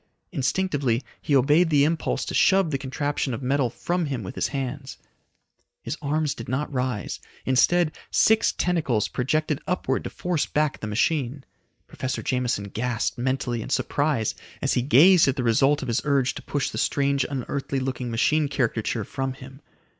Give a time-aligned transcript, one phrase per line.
[0.31, 4.47] Instinctively he obeyed the impulse to shove the contraption of metal from him with his
[4.47, 4.97] hands.
[5.83, 11.43] His arms did not rise, instead six tentacles projected upward to force back the machine.
[11.85, 16.33] Professor Jameson gasped mentally in surprise as he gazed at the result of his urge
[16.33, 19.61] to push the strange, unearthly looking machine caricature from him.